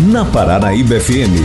na 0.00 0.24
Paranaíba 0.24 1.00
FM. 1.00 1.42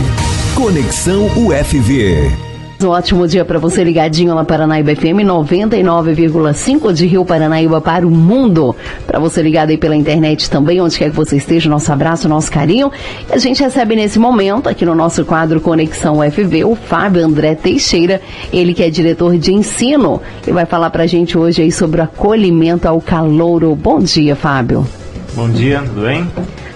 Conexão 0.54 1.26
UFV. 1.36 2.30
Um 2.80 2.86
ótimo 2.86 3.26
dia 3.26 3.44
para 3.44 3.58
você 3.58 3.82
ligadinho 3.82 4.32
na 4.32 4.44
Paranaíba 4.44 4.94
FM 4.94 5.26
99,5 5.26 6.92
de 6.92 7.06
Rio 7.06 7.24
Paranaíba 7.24 7.80
para 7.80 8.06
o 8.06 8.10
mundo. 8.10 8.76
Para 9.06 9.18
você 9.18 9.42
ligado 9.42 9.70
aí 9.70 9.76
pela 9.76 9.96
internet 9.96 10.48
também, 10.48 10.80
onde 10.80 10.96
quer 10.96 11.10
que 11.10 11.16
você 11.16 11.36
esteja, 11.36 11.68
nosso 11.68 11.92
abraço, 11.92 12.28
nosso 12.28 12.52
carinho. 12.52 12.92
E 13.28 13.32
a 13.32 13.38
gente 13.38 13.60
recebe 13.60 13.96
nesse 13.96 14.20
momento, 14.20 14.68
aqui 14.68 14.84
no 14.84 14.94
nosso 14.94 15.24
quadro 15.24 15.60
Conexão 15.60 16.20
UFV, 16.20 16.64
o 16.64 16.76
Fábio 16.76 17.24
André 17.24 17.56
Teixeira, 17.56 18.20
ele 18.52 18.72
que 18.72 18.84
é 18.84 18.90
diretor 18.90 19.36
de 19.36 19.52
ensino 19.52 20.22
e 20.46 20.52
vai 20.52 20.64
falar 20.64 20.90
para 20.90 21.02
a 21.02 21.08
gente 21.08 21.36
hoje 21.36 21.62
aí 21.62 21.72
sobre 21.72 22.00
o 22.00 22.04
acolhimento 22.04 22.86
ao 22.86 23.00
calouro. 23.00 23.74
Bom 23.74 23.98
dia, 23.98 24.36
Fábio. 24.36 24.86
Bom 25.34 25.48
dia, 25.48 25.82
tudo 25.82 26.02
bem? 26.02 26.28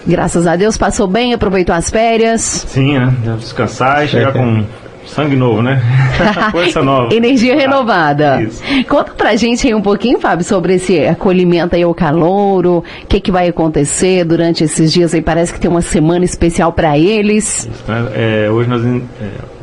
Graças 0.08 0.46
a 0.46 0.56
Deus, 0.56 0.76
passou 0.78 1.06
bem, 1.06 1.34
aproveitou 1.34 1.74
as 1.74 1.90
férias? 1.90 2.40
Sim, 2.40 2.98
né? 2.98 3.14
Descansar 3.38 4.04
e 4.04 4.08
chegar 4.08 4.32
com 4.32 4.64
Sangue 5.08 5.36
novo, 5.36 5.62
né? 5.62 5.80
Força 6.52 6.82
nova. 6.82 7.14
Energia 7.14 7.56
renovada. 7.56 8.42
Isso. 8.42 8.62
Conta 8.86 9.12
pra 9.12 9.34
gente 9.36 9.66
aí 9.66 9.74
um 9.74 9.80
pouquinho, 9.80 10.20
Fábio, 10.20 10.44
sobre 10.44 10.74
esse 10.74 11.06
acolhimento 11.06 11.74
aí 11.74 11.82
ao 11.82 11.94
calouro, 11.94 12.84
o 13.02 13.06
que, 13.06 13.18
que 13.20 13.32
vai 13.32 13.48
acontecer 13.48 14.24
durante 14.24 14.64
esses 14.64 14.92
dias 14.92 15.14
aí. 15.14 15.22
Parece 15.22 15.52
que 15.52 15.58
tem 15.58 15.70
uma 15.70 15.80
semana 15.80 16.24
especial 16.24 16.72
para 16.72 16.98
eles. 16.98 17.68
Isso, 17.70 17.84
né? 17.88 18.08
é, 18.14 18.50
hoje 18.50 18.68
nós, 18.68 18.84
é, 18.84 19.00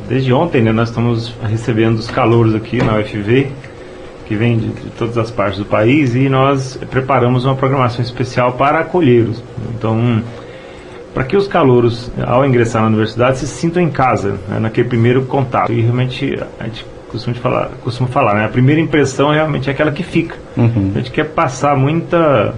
desde 0.08 0.32
ontem, 0.32 0.62
né, 0.62 0.72
nós 0.72 0.88
estamos 0.88 1.32
recebendo 1.48 1.96
os 1.96 2.10
calouros 2.10 2.54
aqui 2.54 2.78
na 2.78 2.98
UFV, 2.98 3.48
que 4.26 4.34
vem 4.34 4.58
de, 4.58 4.68
de 4.68 4.90
todas 4.90 5.16
as 5.16 5.30
partes 5.30 5.58
do 5.58 5.64
país, 5.64 6.14
e 6.14 6.28
nós 6.28 6.78
preparamos 6.90 7.44
uma 7.44 7.54
programação 7.54 8.02
especial 8.02 8.52
para 8.52 8.80
acolhê-los. 8.80 9.42
Então, 9.74 10.22
para 11.14 11.24
que 11.24 11.36
os 11.36 11.48
calouros, 11.48 12.10
ao 12.26 12.44
ingressar 12.44 12.82
na 12.82 12.88
universidade, 12.88 13.38
se 13.38 13.46
sintam 13.46 13.82
em 13.82 13.88
casa, 13.88 14.38
né, 14.48 14.58
naquele 14.60 14.88
primeiro 14.88 15.22
contato. 15.22 15.72
E 15.72 15.80
realmente 15.80 16.38
a 16.60 16.64
gente 16.64 16.84
costuma 17.08 17.34
falar, 17.36 17.70
costuma 17.82 18.08
falar 18.08 18.34
né, 18.34 18.44
a 18.44 18.48
primeira 18.48 18.80
impressão 18.80 19.30
realmente 19.30 19.70
é 19.70 19.72
aquela 19.72 19.92
que 19.92 20.02
fica. 20.02 20.36
Uhum. 20.56 20.92
A 20.94 20.98
gente 20.98 21.10
quer 21.10 21.24
passar 21.24 21.76
muita 21.76 22.54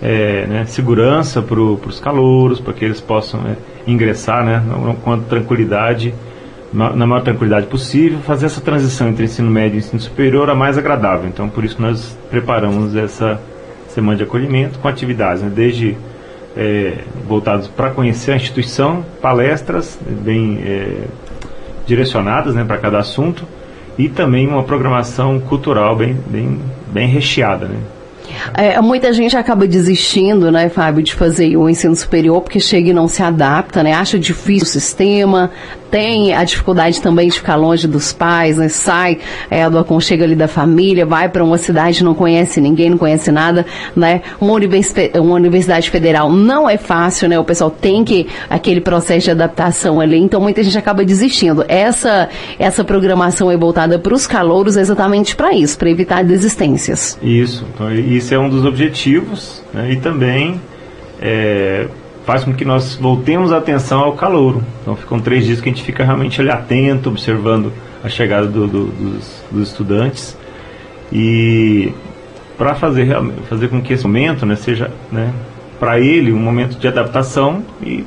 é, 0.00 0.46
né, 0.46 0.64
segurança 0.66 1.42
para 1.42 1.60
os 1.60 1.98
calouros, 1.98 2.60
para 2.60 2.72
que 2.72 2.84
eles 2.84 3.00
possam 3.00 3.40
é, 3.40 3.56
ingressar 3.90 4.44
né, 4.44 4.62
com 5.02 5.18
tranquilidade, 5.20 6.14
na, 6.72 7.06
maior 7.06 7.22
tranquilidade 7.22 7.66
possível, 7.66 8.18
fazer 8.20 8.46
essa 8.46 8.60
transição 8.60 9.08
entre 9.08 9.24
ensino 9.24 9.50
médio 9.50 9.76
e 9.76 9.78
ensino 9.78 10.00
superior 10.00 10.50
a 10.50 10.54
mais 10.54 10.76
agradável. 10.76 11.28
Então, 11.28 11.48
por 11.48 11.64
isso 11.64 11.80
nós 11.80 12.16
preparamos 12.30 12.94
essa 12.94 13.40
semana 13.88 14.16
de 14.16 14.24
acolhimento 14.24 14.78
com 14.78 14.88
atividades, 14.88 15.42
né, 15.42 15.50
desde 15.54 15.96
é, 16.56 16.98
voltados 17.26 17.68
para 17.68 17.90
conhecer 17.90 18.32
a 18.32 18.36
instituição, 18.36 19.04
palestras 19.20 19.98
bem 20.06 20.60
é, 20.62 21.04
direcionadas 21.86 22.54
né, 22.54 22.64
para 22.64 22.78
cada 22.78 22.98
assunto 22.98 23.44
e 23.96 24.08
também 24.08 24.46
uma 24.46 24.62
programação 24.62 25.40
cultural 25.40 25.96
bem, 25.96 26.16
bem, 26.28 26.60
bem 26.92 27.08
recheada. 27.08 27.66
Né? 27.66 27.78
É, 28.54 28.80
muita 28.80 29.12
gente 29.12 29.36
acaba 29.36 29.66
desistindo, 29.66 30.50
né, 30.50 30.68
Fábio, 30.68 31.02
de 31.02 31.14
fazer 31.14 31.56
o 31.56 31.68
ensino 31.68 31.94
superior 31.94 32.40
porque 32.42 32.60
chega 32.60 32.90
e 32.90 32.92
não 32.92 33.08
se 33.08 33.22
adapta, 33.22 33.82
né? 33.82 33.92
Acha 33.92 34.18
difícil 34.18 34.66
o 34.66 34.70
sistema, 34.70 35.50
tem 35.90 36.34
a 36.34 36.44
dificuldade 36.44 37.00
também 37.00 37.28
de 37.28 37.36
ficar 37.38 37.56
longe 37.56 37.86
dos 37.86 38.12
pais, 38.12 38.58
né? 38.58 38.68
Sai 38.68 39.18
é, 39.50 39.68
do 39.68 39.78
aconchego 39.78 40.22
ali 40.22 40.34
da 40.34 40.48
família, 40.48 41.06
vai 41.06 41.28
para 41.28 41.42
uma 41.42 41.58
cidade, 41.58 42.04
não 42.04 42.14
conhece 42.14 42.60
ninguém, 42.60 42.90
não 42.90 42.98
conhece 42.98 43.30
nada, 43.30 43.64
né? 43.96 44.22
Uma, 44.40 44.52
univers 44.52 44.94
uma 45.14 45.34
universidade 45.34 45.90
federal 45.90 46.30
não 46.30 46.68
é 46.68 46.76
fácil, 46.76 47.28
né? 47.28 47.38
O 47.38 47.44
pessoal 47.44 47.70
tem 47.70 48.04
que 48.04 48.26
aquele 48.48 48.80
processo 48.80 49.24
de 49.24 49.30
adaptação 49.30 50.00
ali, 50.00 50.18
então 50.18 50.40
muita 50.40 50.62
gente 50.62 50.76
acaba 50.78 51.04
desistindo. 51.04 51.64
Essa 51.68 52.28
essa 52.58 52.84
programação 52.84 53.50
é 53.50 53.56
voltada 53.56 53.98
para 53.98 54.14
os 54.14 54.26
calouros 54.26 54.76
exatamente 54.76 55.34
para 55.34 55.52
isso, 55.52 55.78
para 55.78 55.90
evitar 55.90 56.24
desistências. 56.24 57.18
Isso, 57.22 57.64
então, 57.74 57.92
isso 57.92 58.34
é 58.34 58.38
um 58.38 58.48
dos 58.48 58.64
objetivos, 58.64 59.62
né? 59.72 59.92
E 59.92 59.96
também 59.96 60.60
é, 61.20 61.86
faz 62.28 62.44
com 62.44 62.52
que 62.52 62.62
nós 62.62 62.94
voltemos 62.94 63.54
a 63.54 63.56
atenção 63.56 64.00
ao 64.00 64.12
calouro. 64.12 64.62
Então 64.82 64.94
ficam 64.94 65.18
três 65.18 65.46
dias 65.46 65.62
que 65.62 65.70
a 65.70 65.72
gente 65.72 65.82
fica 65.82 66.04
realmente 66.04 66.38
ali 66.42 66.50
atento, 66.50 67.08
observando 67.08 67.72
a 68.04 68.08
chegada 68.10 68.46
do, 68.46 68.66
do, 68.66 68.84
dos, 68.84 69.42
dos, 69.50 69.68
estudantes 69.68 70.36
e 71.10 71.90
para 72.58 72.74
fazer 72.74 73.16
fazer 73.48 73.68
com 73.68 73.80
que 73.80 73.94
esse 73.94 74.06
momento 74.06 74.44
né, 74.44 74.56
seja 74.56 74.90
né, 75.10 75.32
para 75.80 75.98
ele 76.00 76.30
um 76.30 76.38
momento 76.38 76.78
de 76.78 76.86
adaptação 76.86 77.64
e 77.80 78.04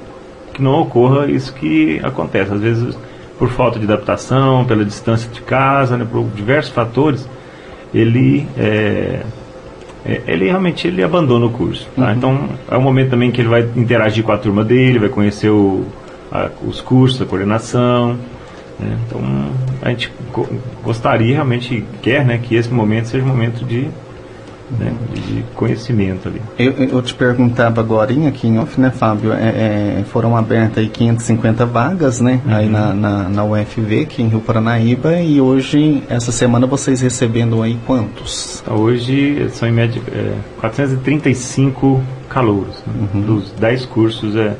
que 0.53 0.61
não 0.61 0.81
ocorra 0.81 1.25
isso 1.25 1.51
que 1.55 1.99
acontece 2.03 2.53
às 2.53 2.61
vezes 2.61 2.95
por 3.39 3.49
falta 3.49 3.79
de 3.79 3.85
adaptação, 3.85 4.65
pela 4.65 4.85
distância 4.85 5.31
de 5.31 5.41
casa, 5.41 5.97
né, 5.97 6.05
por 6.09 6.23
diversos 6.35 6.71
fatores, 6.71 7.27
ele 7.91 8.47
é, 8.55 9.21
ele 10.05 10.45
realmente 10.45 10.87
ele 10.87 11.03
abandona 11.03 11.45
o 11.45 11.49
curso. 11.49 11.87
Tá? 11.95 12.07
Uhum. 12.07 12.11
Então 12.13 12.49
é 12.69 12.77
um 12.77 12.81
momento 12.81 13.11
também 13.11 13.31
que 13.31 13.41
ele 13.41 13.49
vai 13.49 13.61
interagir 13.75 14.23
com 14.23 14.31
a 14.31 14.37
turma 14.37 14.63
dele, 14.63 14.99
vai 14.99 15.09
conhecer 15.09 15.49
o, 15.49 15.85
a, 16.31 16.49
os 16.65 16.81
cursos, 16.81 17.21
a 17.21 17.25
coordenação. 17.25 18.17
Né? 18.79 18.97
Então 19.05 19.21
a 19.81 19.89
gente 19.89 20.11
gostaria 20.83 21.35
realmente, 21.35 21.85
quer 22.01 22.25
né, 22.25 22.39
que 22.41 22.55
esse 22.55 22.71
momento 22.71 23.05
seja 23.05 23.23
um 23.23 23.27
momento 23.27 23.63
de 23.63 23.87
né, 24.77 24.93
de 25.13 25.43
conhecimento 25.55 26.27
ali. 26.27 26.41
Eu, 26.57 26.71
eu 26.71 27.01
te 27.01 27.13
perguntava 27.13 27.81
agora 27.81 28.11
aqui 28.27 28.47
em 28.47 28.59
off, 28.59 28.79
né, 28.79 28.89
Fábio, 28.89 29.33
é, 29.33 29.99
é, 29.99 30.03
foram 30.11 30.35
abertas 30.35 30.79
aí 30.79 30.89
550 30.89 31.65
vagas, 31.65 32.19
né, 32.19 32.41
uhum. 32.45 32.55
aí 32.55 32.69
na, 32.69 32.93
na, 32.93 33.29
na, 33.29 33.43
UFV, 33.43 34.01
aqui 34.01 34.21
em 34.21 34.27
Rio 34.27 34.41
Paranaíba, 34.41 35.15
e 35.17 35.39
hoje, 35.39 36.03
essa 36.09 36.31
semana, 36.31 36.67
vocês 36.67 37.01
recebendo 37.01 37.61
aí 37.61 37.77
quantos? 37.85 38.63
Hoje 38.69 39.49
são 39.51 39.67
em 39.67 39.71
média 39.71 40.01
é, 40.11 40.33
435 40.59 42.01
calouros, 42.29 42.75
né, 42.85 43.07
uhum. 43.13 43.21
dos 43.21 43.51
10 43.51 43.85
cursos 43.85 44.35
é, 44.35 44.55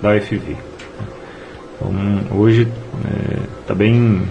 da 0.00 0.14
UFV. 0.14 0.56
Então, 1.76 2.38
hoje 2.38 2.68
está 3.62 3.74
é, 3.74 3.76
bem 3.76 4.22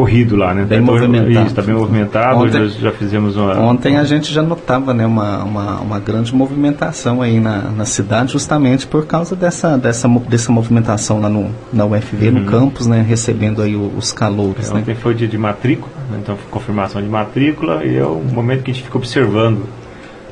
corrido 0.00 0.34
lá, 0.34 0.54
né? 0.54 0.64
Bem 0.64 0.78
tá 0.78 0.84
movimentado. 0.84 1.46
Está 1.46 1.62
bem 1.62 1.74
movimentado. 1.74 2.38
Ontem, 2.38 2.62
Hoje 2.62 2.80
já 2.80 2.90
fizemos 2.90 3.36
uma. 3.36 3.60
Ontem 3.60 3.98
a 3.98 4.04
gente 4.04 4.32
já 4.32 4.42
notava, 4.42 4.94
né, 4.94 5.04
uma, 5.04 5.44
uma, 5.44 5.80
uma 5.80 5.98
grande 5.98 6.34
movimentação 6.34 7.20
aí 7.20 7.38
na, 7.38 7.58
na 7.70 7.84
cidade, 7.84 8.32
justamente 8.32 8.86
por 8.86 9.06
causa 9.06 9.36
dessa, 9.36 9.76
dessa, 9.76 10.08
dessa 10.08 10.50
movimentação 10.50 11.20
lá 11.20 11.28
no, 11.28 11.50
na 11.70 11.84
UFV, 11.84 12.28
uhum. 12.28 12.32
no 12.32 12.46
campus, 12.46 12.86
né, 12.86 13.04
recebendo 13.06 13.60
aí 13.60 13.76
os 13.76 14.10
calouros. 14.10 14.70
É, 14.70 14.74
né? 14.74 14.80
Ontem 14.80 14.94
foi 14.94 15.12
o 15.12 15.14
dia 15.14 15.28
de 15.28 15.36
matrícula, 15.36 15.92
né, 16.10 16.18
então 16.22 16.36
confirmação 16.50 17.02
de 17.02 17.08
matrícula 17.08 17.84
e 17.84 17.98
é 17.98 18.04
o 18.04 18.22
momento 18.32 18.62
que 18.62 18.70
a 18.70 18.74
gente 18.74 18.84
fica 18.84 18.96
observando 18.96 19.64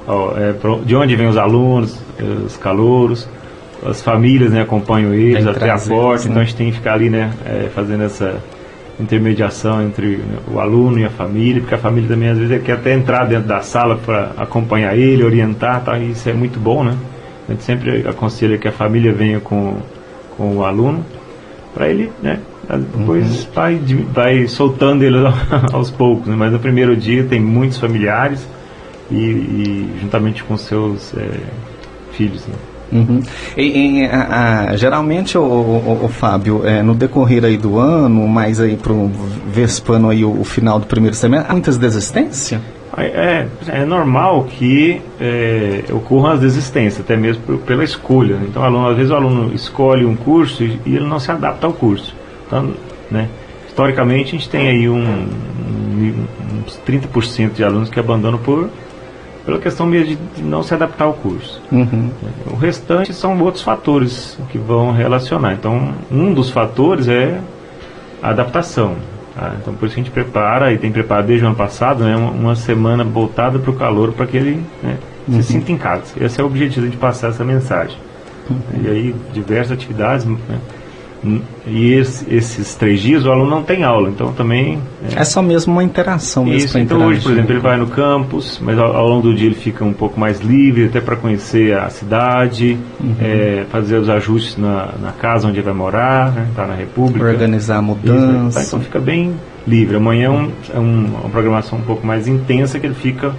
ó, 0.07 0.33
é, 0.37 0.55
de 0.85 0.97
onde 0.97 1.15
vêm 1.15 1.29
os 1.29 1.37
alunos, 1.37 2.01
os 2.47 2.57
calouros 2.57 3.29
as 3.87 4.03
famílias 4.03 4.51
né, 4.51 4.63
acompanham 4.63 5.15
eles 5.15 5.47
até 5.47 5.71
a 5.71 5.79
porta, 5.79 6.25
né? 6.25 6.31
então 6.31 6.43
a 6.43 6.45
gente 6.45 6.57
tem 6.57 6.71
que 6.71 6.79
ficar 6.79 6.95
ali 6.95 7.09
né, 7.09 7.31
é, 7.47 7.69
fazendo 7.73 8.03
essa 8.03 8.43
intermediação 9.01 9.83
entre 9.83 10.21
o 10.53 10.59
aluno 10.59 10.99
e 10.99 11.05
a 11.05 11.11
família, 11.11 11.61
porque 11.61 11.75
a 11.75 11.79
família 11.79 12.09
também 12.09 12.29
às 12.31 12.39
vezes 12.39 12.63
quer 12.63 12.73
até 12.73 12.95
entrar 12.95 13.25
dentro 13.27 13.47
da 13.47 13.61
sala 13.61 13.97
para 13.97 14.33
acompanhar 14.37 14.97
ele, 14.97 15.23
orientar, 15.23 15.85
tá? 15.85 15.99
e 15.99 16.11
isso 16.11 16.29
é 16.29 16.33
muito 16.33 16.59
bom, 16.59 16.83
né? 16.83 16.97
A 17.49 17.53
gente 17.53 17.63
sempre 17.63 18.07
aconselha 18.07 18.59
que 18.59 18.69
a 18.69 18.73
família 18.73 19.13
venha 19.13 19.41
com, 19.41 19.79
com 20.37 20.57
o 20.57 20.65
aluno, 20.65 21.05
para 21.79 21.89
ele, 21.89 22.11
né? 22.23 22.41
Depois 22.69 23.47
uhum. 23.47 23.53
vai, 23.55 23.81
vai 24.13 24.49
soltando 24.49 25.03
ele 25.03 25.17
aos 25.73 25.91
poucos, 25.91 26.27
né? 26.27 26.35
mas 26.37 26.53
no 26.53 26.59
primeiro 26.59 26.95
dia 26.97 27.25
tem 27.25 27.41
muitos 27.41 27.79
familiares 27.79 28.47
e, 29.11 29.15
e 29.15 29.99
juntamente 30.01 30.45
com 30.45 30.57
seus 30.57 31.15
é, 31.17 31.31
filhos. 32.13 32.47
Né? 32.47 32.55
Uhum. 32.91 33.21
E, 33.57 34.01
e 34.01 34.07
a, 34.07 34.71
a, 34.71 34.77
geralmente, 34.77 35.37
o, 35.37 35.43
o, 35.43 36.05
o 36.05 36.09
Fábio, 36.09 36.67
é, 36.67 36.83
no 36.83 36.95
decorrer 36.95 37.45
aí 37.45 37.57
do 37.57 37.79
ano, 37.79 38.27
mais 38.27 38.61
aí 38.61 38.77
para 38.77 38.93
o 38.93 39.11
Vespano 39.47 40.09
aí, 40.09 40.25
o, 40.25 40.41
o, 40.41 40.45
final 40.45 40.79
do 40.79 40.87
primeiro 40.87 41.15
semestre, 41.15 41.51
há 41.51 41.53
muitas 41.53 41.77
desistências? 41.77 42.61
É, 42.97 43.47
é, 43.69 43.85
normal 43.85 44.45
que 44.45 45.01
é, 45.21 45.85
ocorram 45.93 46.33
as 46.33 46.41
desistências, 46.41 47.01
até 47.01 47.17
mesmo 47.17 47.59
pela 47.59 47.85
escolha. 47.85 48.41
Então, 48.43 48.65
aluno, 48.65 48.89
às 48.89 48.97
vezes 48.97 49.13
o 49.13 49.15
aluno 49.15 49.55
escolhe 49.55 50.05
um 50.05 50.17
curso 50.17 50.65
e, 50.65 50.81
e, 50.85 50.97
ele 50.97 51.07
não 51.07 51.21
se 51.21 51.31
adapta 51.31 51.67
ao 51.67 51.73
curso. 51.73 52.15
Então, 52.47 52.73
né, 53.11 53.29
historicamente, 53.69 54.35
a 54.35 54.39
gente 54.39 54.49
tem 54.49 54.69
aí 54.69 54.89
um, 54.89 54.99
um, 54.99 56.25
uns 56.67 56.81
30% 56.87 57.53
de 57.53 57.63
alunos 57.63 57.89
que 57.89 58.01
abandonam 58.01 58.39
por 58.39 58.69
pela 59.49 59.59
questão 59.59 59.87
mesmo 59.87 60.19
de, 60.37 60.43
não 60.43 60.63
se 60.63 60.75
adaptar 60.75 61.07
ao 61.07 61.15
curso. 61.15 61.63
Uhum. 61.73 62.11
O 62.51 62.57
restante 62.57 63.15
são 63.15 63.41
outros 63.41 63.63
fatores 63.63 64.39
que 64.51 64.59
vão 64.59 64.93
relacionar. 64.93 65.55
Então, 65.55 65.95
um 66.11 66.35
dos 66.35 66.51
fatores 66.51 67.09
é 67.09 67.41
a 68.23 68.29
adaptação. 68.29 68.97
Tá? 69.35 69.55
Então, 69.59 69.73
por 69.73 69.87
isso 69.87 69.95
que 69.95 70.03
a 70.03 70.05
gente 70.05 70.13
prepara, 70.13 70.71
e 70.71 70.77
tem 70.77 70.93
preparado 70.93 71.29
desde 71.29 71.47
o 71.47 71.49
ano 71.49 71.57
passado, 71.57 72.05
né, 72.05 72.15
uma, 72.15 72.55
semana 72.55 73.03
voltada 73.05 73.59
para 73.59 73.71
o 73.71 73.75
calor, 73.75 74.13
para 74.13 74.27
que 74.27 74.37
ele 74.37 74.63
né, 74.83 74.99
uhum. 75.27 75.41
se 75.41 75.55
sinta 75.55 75.73
em 75.73 75.79
casa. 75.79 76.13
Esse 76.21 76.39
é 76.39 76.45
o 76.45 76.47
objetivo 76.47 76.87
de 76.87 76.99
passar 76.99 77.29
essa 77.29 77.43
mensagem. 77.43 77.97
E 78.85 78.87
aí 78.87 79.15
diversas 79.33 79.73
atividades. 79.73 80.27
Né? 80.27 80.37
E 81.67 81.93
esse, 81.95 82.33
esses 82.33 82.75
três 82.77 83.01
dias 83.01 83.27
o 83.27 83.31
aluno 83.31 83.51
não 83.51 83.63
tem 83.63 83.83
aula, 83.83 84.09
então 84.09 84.33
também. 84.33 84.79
É, 85.15 85.21
é 85.21 85.25
só 85.25 85.43
mesmo 85.43 85.73
uma 85.73 85.83
interação 85.83 86.45
mesmo. 86.45 86.67
Isso, 86.67 86.79
então 86.79 87.05
hoje, 87.07 87.21
por 87.21 87.33
exemplo, 87.33 87.53
ele 87.53 87.61
vai 87.61 87.77
no 87.77 87.89
campus, 87.89 88.61
mas 88.63 88.79
ao, 88.79 88.97
ao 88.97 89.09
longo 89.09 89.23
do 89.23 89.35
dia 89.35 89.47
ele 89.47 89.55
fica 89.55 89.85
um 89.85 89.93
pouco 89.93 90.19
mais 90.19 90.41
livre, 90.41 90.87
até 90.87 91.01
para 91.01 91.17
conhecer 91.17 91.77
a 91.77 91.91
cidade, 91.91 92.79
uhum. 93.01 93.15
é, 93.21 93.67
fazer 93.71 93.97
os 93.97 94.09
ajustes 94.09 94.57
na, 94.57 94.91
na, 95.01 95.13
casa 95.13 95.49
onde 95.49 95.59
ele 95.59 95.65
vai 95.65 95.75
morar, 95.75 96.33
né, 96.33 96.47
tá 96.55 96.67
na 96.67 96.75
República. 96.75 97.27
Organizar 97.27 97.79
a 97.79 97.83
mudança. 97.83 98.49
Isso, 98.49 98.59
tá, 98.59 98.65
então 98.65 98.81
fica 98.81 99.01
bem 99.01 99.35
livre. 99.67 99.97
Amanhã 99.97 100.27
é, 100.27 100.31
um, 100.31 100.53
é 100.75 100.79
um, 100.79 101.05
uma 101.21 101.31
programação 101.31 101.79
um 101.79 101.83
pouco 101.83 102.07
mais 102.07 102.29
intensa 102.29 102.79
que 102.79 102.87
ele 102.87 102.95
fica 102.95 103.35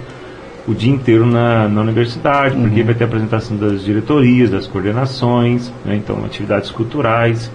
o 0.68 0.74
dia 0.74 0.92
inteiro 0.92 1.24
na, 1.26 1.66
na 1.66 1.80
universidade, 1.80 2.54
uhum. 2.54 2.62
porque 2.62 2.82
vai 2.82 2.94
ter 2.94 3.04
apresentação 3.04 3.56
das 3.56 3.82
diretorias, 3.82 4.50
das 4.50 4.66
coordenações, 4.66 5.72
né, 5.84 5.96
então 5.96 6.22
atividades 6.24 6.70
culturais. 6.70 7.50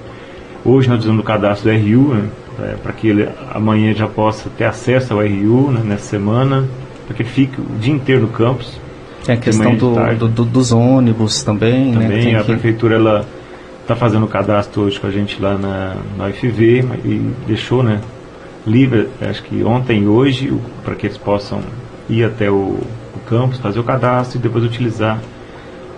Hoje 0.66 0.90
nós 0.90 1.04
usamos 1.04 1.22
o 1.22 1.24
cadastro 1.24 1.72
do 1.72 1.78
RU, 1.78 2.16
né, 2.16 2.30
é, 2.60 2.76
para 2.82 2.92
que 2.92 3.08
ele 3.08 3.30
amanhã 3.54 3.94
já 3.94 4.08
possa 4.08 4.50
ter 4.50 4.64
acesso 4.64 5.14
ao 5.14 5.20
RU 5.20 5.72
né, 5.72 5.82
nessa 5.84 6.06
semana, 6.06 6.68
para 7.06 7.16
que 7.16 7.22
ele 7.22 7.30
fique 7.30 7.62
o 7.62 7.78
dia 7.80 7.94
inteiro 7.94 8.24
no 8.24 8.30
campus. 8.30 8.80
Tem 9.24 9.36
a 9.36 9.38
questão 9.38 9.76
do, 9.76 9.94
do, 10.18 10.28
do, 10.28 10.44
dos 10.44 10.72
ônibus 10.72 11.44
também, 11.44 11.92
né, 11.92 12.02
também 12.02 12.34
né? 12.34 12.40
a 12.40 12.42
que... 12.42 12.48
prefeitura 12.48 12.96
ela 12.96 13.26
está 13.82 13.96
fazendo 13.96 14.26
o 14.26 14.28
cadastro 14.28 14.82
hoje 14.82 15.00
com 15.00 15.06
a 15.06 15.12
gente 15.12 15.40
lá 15.40 15.56
na, 15.56 15.98
na 16.18 16.26
UFV 16.30 16.84
e 17.06 17.32
deixou 17.46 17.84
né, 17.84 18.02
livre, 18.66 19.08
acho 19.22 19.44
que 19.44 19.64
ontem 19.64 20.02
e 20.02 20.08
hoje, 20.08 20.52
para 20.84 20.96
que 20.96 21.06
eles 21.06 21.18
possam 21.18 21.62
ir 22.10 22.24
até 22.24 22.50
o, 22.50 22.56
o 22.56 23.20
campus, 23.28 23.60
fazer 23.60 23.80
o 23.80 23.84
cadastro 23.84 24.40
e 24.40 24.42
depois 24.42 24.64
utilizar 24.64 25.20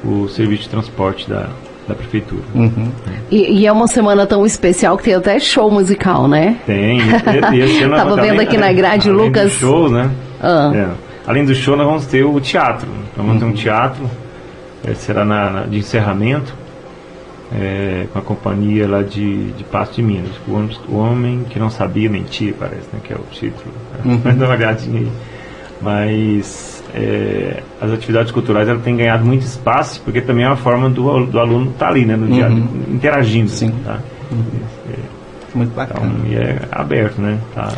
o 0.04 0.28
serviço 0.28 0.64
de 0.64 0.70
transporte 0.70 1.30
da, 1.30 1.50
da 1.88 1.96
prefeitura. 1.96 2.42
Uhum. 2.54 2.92
E, 3.32 3.62
e, 3.62 3.66
é 3.66 3.72
uma 3.72 3.88
semana 3.88 4.28
tão 4.28 4.46
especial 4.46 4.98
que 4.98 5.06
tem 5.06 5.14
até 5.14 5.40
show 5.40 5.72
musical, 5.72 6.28
né? 6.28 6.58
Tem. 6.66 7.00
E, 7.54 7.84
ano 7.84 7.96
Tava 7.96 8.16
vendo 8.18 8.42
aqui 8.42 8.58
na 8.58 8.72
grade, 8.74 9.10
além 9.10 9.26
Lucas. 9.28 9.54
Do 9.54 9.58
show, 9.58 9.90
né? 9.90 10.12
Ah. 10.42 10.72
É. 10.76 10.88
Além 11.26 11.46
do 11.46 11.56
show, 11.56 11.76
nós 11.78 11.86
vamos 11.86 12.06
ter 12.06 12.24
o 12.24 12.40
teatro. 12.40 12.88
Nós 13.16 13.26
vamos 13.26 13.34
uhum. 13.34 13.40
ter 13.40 13.46
um 13.46 13.50
uhum. 13.50 13.54
teatro, 13.54 14.10
é, 14.86 14.94
será 14.94 15.24
na, 15.24 15.50
na, 15.50 15.62
de 15.64 15.78
encerramento, 15.78 16.54
é, 17.54 18.06
com 18.12 18.20
a 18.20 18.22
companhia 18.22 18.88
lá 18.88 19.02
de, 19.02 19.52
de 19.52 19.64
Passo 19.64 19.94
de 19.94 20.04
Minas. 20.04 20.32
O 20.48 20.54
homem, 20.54 20.78
o 20.90 20.96
homem, 20.98 21.46
que 21.50 21.58
não 21.58 21.70
sabia 21.70 22.10
mentir, 22.10 22.54
parece, 22.60 22.88
né? 22.92 23.00
Que 23.04 23.14
é 23.14 23.16
o 23.16 23.24
título. 23.32 23.74
Uhum. 24.04 24.18
Dá 24.38 24.46
uma 24.46 24.56
olhadinha 24.56 25.00
aí. 25.00 25.12
Mas 25.82 26.77
é, 26.94 27.62
as 27.82 27.92
atividades 27.92 28.32
culturais 28.32 28.68
ela 28.68 28.80
têm 28.80 28.96
ganhado 28.96 29.26
muito 29.26 29.44
espaço, 29.44 30.02
porque 30.04 30.22
também 30.22 30.46
é 30.46 30.48
uma 30.48 30.56
forma 30.56 30.90
do, 30.90 31.26
do 31.26 31.40
aluno 31.40 31.72
estar 31.72 31.86
tá 31.86 31.92
ali, 31.92 32.06
né, 32.06 32.16
no 32.16 32.28
dia, 32.28 32.48
uhum. 32.48 32.68
interagindo. 32.90 33.50
Sim. 33.50 33.74
Tá? 33.84 34.00
Uhum. 34.32 34.44
É, 34.90 35.58
muito 35.58 35.74
bacana. 35.74 36.06
Então, 36.06 36.32
e 36.32 36.36
é 36.36 36.60
aberto, 36.72 37.22
né? 37.22 37.38
Tá. 37.54 37.72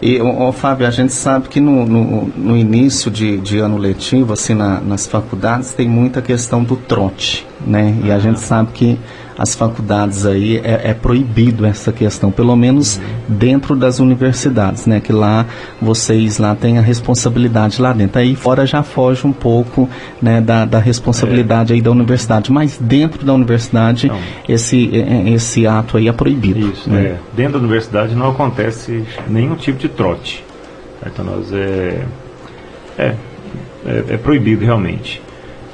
E, 0.00 0.20
ô, 0.20 0.48
ô, 0.48 0.52
Fábio, 0.52 0.86
a 0.86 0.90
gente 0.90 1.12
sabe 1.12 1.48
que 1.48 1.60
no, 1.60 1.86
no, 1.86 2.32
no 2.36 2.56
início 2.56 3.08
de, 3.08 3.38
de, 3.38 3.58
ano 3.58 3.78
letivo, 3.78 4.32
assim, 4.32 4.52
na, 4.52 4.80
nas 4.80 5.06
faculdades, 5.06 5.72
tem 5.72 5.88
muita 5.88 6.20
questão 6.20 6.64
do 6.64 6.74
trote, 6.74 7.46
né? 7.64 7.96
E 8.02 8.10
a 8.10 8.18
gente 8.18 8.40
sabe 8.40 8.72
que 8.72 8.98
as 9.36 9.54
faculdades 9.54 10.26
aí 10.26 10.58
é, 10.58 10.90
é 10.90 10.94
proibido 10.94 11.64
essa 11.64 11.92
questão, 11.92 12.30
pelo 12.30 12.54
menos 12.56 13.00
dentro 13.28 13.74
das 13.74 14.00
universidades, 14.00 14.86
né? 14.86 15.00
Que 15.00 15.12
lá 15.12 15.46
vocês 15.80 16.38
lá 16.38 16.54
têm 16.54 16.78
a 16.78 16.82
responsabilidade 16.82 17.80
lá 17.80 17.92
dentro. 17.92 18.20
Aí 18.20 18.34
fora 18.34 18.66
já 18.66 18.82
foge 18.82 19.26
um 19.26 19.32
pouco 19.32 19.88
né, 20.20 20.40
da, 20.40 20.64
da 20.64 20.78
responsabilidade 20.78 21.72
é. 21.72 21.76
aí 21.76 21.82
da 21.82 21.90
universidade, 21.90 22.52
mas 22.52 22.78
dentro 22.78 23.24
da 23.24 23.32
universidade 23.32 24.08
não. 24.08 24.18
esse, 24.48 24.90
esse 25.26 25.66
ato 25.66 25.96
aí 25.96 26.08
é 26.08 26.12
proibido. 26.12 26.60
Isso, 26.60 26.90
né? 26.90 27.02
é. 27.02 27.16
Dentro 27.34 27.54
da 27.54 27.58
universidade 27.58 28.14
não 28.14 28.30
acontece 28.30 29.04
nenhum 29.28 29.54
tipo 29.54 29.78
de 29.78 29.88
trote. 29.88 30.44
Então 31.04 31.24
nós 31.24 31.52
é, 31.52 32.04
é, 32.98 33.14
é, 33.86 34.04
é 34.10 34.16
proibido 34.16 34.64
realmente. 34.64 35.20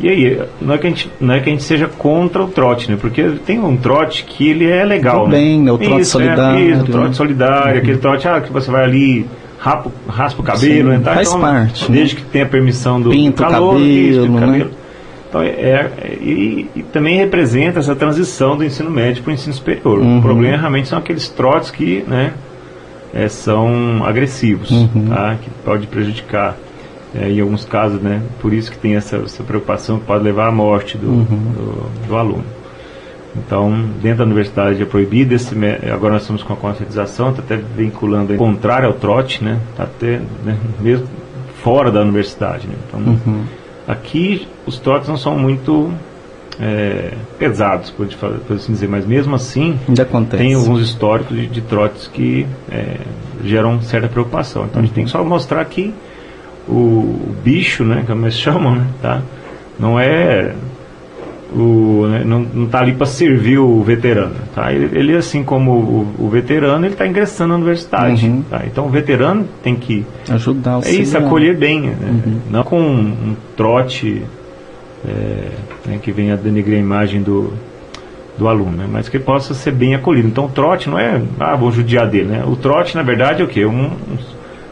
E 0.00 0.09
aí, 0.09 0.43
não 0.61 0.75
é, 0.75 0.79
que 0.79 0.87
a 0.87 0.91
gente, 0.91 1.11
não 1.21 1.35
é 1.35 1.41
que 1.41 1.49
a 1.49 1.53
gente 1.53 1.65
seja 1.65 1.89
contra 1.89 2.43
o 2.43 2.49
trote, 2.49 2.89
né? 2.91 2.97
Porque 3.00 3.23
tem 3.45 3.59
um 3.59 3.77
trote 3.77 4.25
que 4.25 4.49
ele 4.49 4.71
é 4.71 4.85
legal, 4.85 5.23
Tudo 5.23 5.33
né? 5.33 5.39
bem, 5.39 5.62
né? 5.62 5.73
O 5.73 5.79
trote 5.79 6.03
isso, 6.03 6.12
solidário. 6.12 6.59
É, 6.59 6.71
isso, 6.71 6.83
o 6.83 6.87
trote 6.87 7.17
solidário, 7.17 7.73
uhum. 7.73 7.79
aquele 7.79 7.99
trote 7.99 8.29
ah, 8.29 8.41
que 8.41 8.53
você 8.53 8.71
vai 8.71 8.85
ali, 8.85 9.27
rapa, 9.59 9.91
raspa 10.09 10.41
o 10.41 10.45
cabelo, 10.45 10.91
Sim, 10.93 10.97
né? 10.99 11.00
Tá? 11.03 11.15
Faz 11.15 11.29
então, 11.29 11.41
parte. 11.41 11.91
Desde 11.91 12.15
né? 12.15 12.21
que 12.21 12.27
tenha 12.29 12.47
permissão 12.47 13.00
do 13.00 13.11
Pinta 13.11 13.45
calor, 13.45 13.71
o 13.71 13.73
cabelo, 13.73 13.89
isso, 13.89 14.29
né? 14.29 14.41
cabelo. 14.41 14.71
Então, 15.29 15.43
é, 15.43 15.49
é 15.49 15.91
e, 16.21 16.71
e, 16.77 16.83
também 16.85 17.17
representa 17.19 17.81
essa 17.81 17.94
transição 17.94 18.56
do 18.56 18.65
ensino 18.65 18.91
médio 18.91 19.23
para 19.23 19.31
o 19.31 19.35
ensino 19.35 19.53
superior. 19.53 19.99
Uhum. 19.99 20.19
O 20.19 20.23
problema 20.23 20.56
realmente 20.56 20.89
são 20.89 20.99
aqueles 20.99 21.29
trotes 21.29 21.71
que 21.73 22.05
né, 22.06 22.33
é, 23.12 23.29
são 23.29 24.05
agressivos, 24.05 24.71
uhum. 24.71 25.06
tá? 25.09 25.37
que 25.43 25.51
pode 25.65 25.89
prejudicar 25.89 26.56
é, 27.20 27.31
em 27.31 27.41
alguns 27.41 27.65
casos, 27.65 28.00
né? 28.00 28.23
Por 28.41 28.53
isso 28.53 28.70
que 28.70 28.79
tem 28.79 28.97
essa, 28.97 29.17
essa 29.17 29.43
preocupação 29.43 29.99
que 29.99 30.06
pode 30.06 30.23
levar 30.23 30.47
à 30.47 30.53
morte 30.53 30.97
do, 30.97 31.09
uhum. 31.09 31.25
do, 31.25 32.09
do, 32.09 32.17
aluno. 32.17 32.44
Então, 33.37 33.73
dentro 34.00 34.19
da 34.19 34.25
universidade 34.25 34.82
é 34.82 34.87
proibido, 34.87 35.35
esse, 35.35 35.55
agora 35.93 36.15
nós 36.15 36.23
estamos 36.23 36.43
com 36.43 36.53
a 36.53 36.56
conscientização, 36.56 37.31
está 37.31 37.43
até 37.43 37.56
vinculando 37.56 38.35
contrário 38.35 38.88
ao 38.88 38.94
trote, 38.94 39.44
né? 39.44 39.61
Está 39.70 39.85
até 39.85 40.20
né, 40.44 40.56
mesmo 40.81 41.06
fora 41.62 41.91
da 41.91 42.00
universidade. 42.00 42.67
Né? 42.67 42.75
Então, 42.87 43.00
uhum. 43.00 43.44
aqui 43.87 44.47
os 44.67 44.79
trotes 44.79 45.09
não 45.09 45.17
são 45.17 45.38
muito 45.38 45.93
é, 46.61 47.12
pesados, 47.38 47.91
por, 47.91 48.06
por, 48.06 48.56
assim 48.56 48.73
dizer, 48.73 48.88
mas 48.88 49.06
mesmo 49.06 49.35
assim 49.35 49.79
tem 50.31 50.55
alguns 50.55 50.82
históricos 50.82 51.37
de, 51.37 51.47
de 51.47 51.61
trotes 51.61 52.09
que 52.09 52.47
é, 52.70 52.97
geram 53.44 53.81
certa 53.82 54.09
preocupação. 54.09 54.65
Então 54.65 54.76
uhum. 54.76 54.82
a 54.82 54.87
gente 54.87 54.94
tem 54.94 55.05
que 55.05 55.11
só 55.11 55.23
mostrar 55.25 55.65
que 55.65 55.94
o 56.69 57.35
bicho, 57.43 57.85
né, 57.85 58.05
como 58.06 58.25
eles 58.25 58.35
chamam, 58.38 58.75
né, 58.76 58.87
tá? 59.00 59.23
Não 59.79 59.99
é 59.99 60.53
o, 61.55 62.06
né, 62.09 62.23
não, 62.25 62.41
não 62.41 62.67
tá 62.67 62.81
ali 62.81 62.93
para 62.93 63.06
servir 63.06 63.59
o 63.59 63.82
veterano, 63.82 64.35
tá? 64.55 64.73
Ele, 64.73 64.99
ele 64.99 65.17
assim 65.17 65.43
como 65.43 65.73
o, 65.73 66.15
o 66.19 66.29
veterano, 66.29 66.85
ele 66.85 66.93
está 66.93 67.06
ingressando 67.06 67.50
na 67.50 67.56
universidade, 67.56 68.26
uhum. 68.26 68.43
tá? 68.43 68.62
Então 68.67 68.87
o 68.87 68.91
veterano 68.91 69.47
tem 69.62 69.75
que 69.75 70.05
ajudar 70.31 70.81
É 70.85 70.91
isso, 70.91 71.17
acolher 71.17 71.56
bem, 71.56 71.82
né? 71.82 71.97
uhum. 72.00 72.41
não 72.50 72.62
com 72.62 72.81
um, 72.81 73.00
um 73.00 73.37
trote 73.56 74.23
é, 75.06 75.49
né, 75.87 75.99
que 76.03 76.12
venha 76.12 76.37
denegrir 76.37 76.76
a 76.76 76.81
imagem 76.81 77.23
do, 77.23 77.53
do 78.37 78.47
aluno, 78.47 78.73
né? 78.73 78.87
mas 78.91 79.09
que 79.09 79.19
possa 79.19 79.55
ser 79.55 79.73
bem 79.73 79.94
acolhido. 79.94 80.29
Então 80.29 80.47
o 80.47 80.49
trote 80.49 80.88
não 80.88 80.99
é, 80.99 81.20
ah, 81.41 81.56
vou 81.56 81.72
judiar 81.72 82.08
dele, 82.08 82.29
né? 82.29 82.44
O 82.46 82.56
trote, 82.56 82.94
na 82.94 83.03
verdade, 83.03 83.43
é 83.43 83.44
o 83.44 83.48
quê? 83.48 83.65
Um, 83.65 83.87
um 83.87 84.19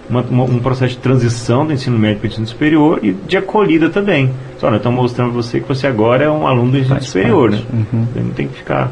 uma, 0.09 0.23
uma, 0.23 0.45
um 0.45 0.59
processo 0.59 0.95
de 0.95 0.99
transição 0.99 1.67
do 1.67 1.73
ensino 1.73 1.99
médio 1.99 2.19
para 2.19 2.27
o 2.27 2.31
ensino 2.31 2.47
superior 2.47 3.01
e 3.03 3.13
de 3.13 3.37
acolhida 3.37 3.91
também. 3.91 4.31
Só, 4.59 4.69
nós 4.69 4.79
estamos 4.79 5.01
mostrando 5.01 5.33
para 5.33 5.43
você 5.43 5.61
que 5.61 5.69
você 5.69 5.87
agora 5.87 6.25
é 6.25 6.31
um 6.31 6.47
aluno 6.47 6.73
do 6.73 6.79
ensino 6.79 6.95
Faz 6.95 7.07
superior, 7.07 7.51
parte. 7.51 7.67
né? 7.73 7.87
Uhum. 7.93 8.07
Você 8.13 8.21
não 8.21 8.31
tem 8.31 8.49
que 8.49 8.59
ficar 8.59 8.91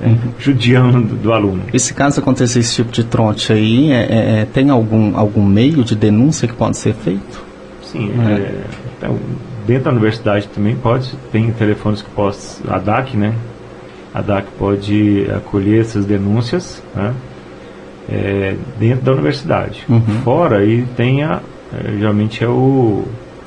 é, 0.00 0.06
uhum. 0.06 0.18
judiando 0.38 1.00
do, 1.02 1.16
do, 1.16 1.32
aluno. 1.32 1.62
E 1.72 1.78
se 1.78 1.94
caso 1.94 2.20
acontecer 2.20 2.60
esse 2.60 2.74
tipo 2.74 2.92
de 2.92 3.04
trote 3.04 3.52
aí, 3.52 3.92
é, 3.92 3.96
é, 3.96 4.40
é, 4.40 4.44
tem 4.44 4.70
algum, 4.70 5.16
algum 5.16 5.44
meio 5.44 5.84
de 5.84 5.94
denúncia 5.94 6.46
que 6.46 6.54
pode 6.54 6.76
ser 6.76 6.94
feito? 6.94 7.42
Sim, 7.82 8.10
é, 8.26 8.64
então, 8.96 9.18
dentro 9.66 9.84
da 9.84 9.90
universidade 9.90 10.48
também 10.48 10.76
pode, 10.76 11.12
tem 11.30 11.50
telefones 11.52 12.02
que 12.02 12.10
possam, 12.10 12.72
a 12.72 12.78
DAC, 12.78 13.16
né? 13.16 13.34
A 14.12 14.20
DAC 14.20 14.46
pode 14.58 15.26
acolher 15.34 15.80
essas 15.80 16.04
denúncias, 16.04 16.82
né? 16.94 17.12
É, 18.08 18.56
dentro 18.78 19.04
da 19.04 19.12
universidade. 19.12 19.84
Uhum. 19.88 20.00
Fora 20.22 20.58
aí 20.58 20.86
tem 20.96 21.22
a, 21.22 21.40
é, 21.72 21.98
geralmente 21.98 22.42
é 22.42 22.48
o 22.48 23.04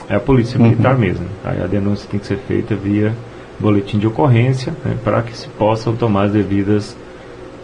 é 0.10 0.16
a 0.16 0.20
polícia 0.20 0.58
militar 0.58 0.94
uhum. 0.94 1.02
mesmo. 1.02 1.26
Aí 1.44 1.62
a 1.62 1.68
denúncia 1.68 2.08
tem 2.10 2.20
que 2.20 2.26
ser 2.26 2.38
feita 2.48 2.76
via 2.76 3.14
boletim 3.60 3.98
de 3.98 4.08
ocorrência 4.08 4.74
né, 4.86 4.96
para 5.04 5.22
que 5.22 5.36
se 5.36 5.48
possam 5.50 5.96
tomar 5.96 6.26
as 6.26 6.32
devidas 6.32 6.96